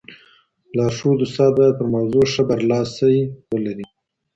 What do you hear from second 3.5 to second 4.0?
ولري.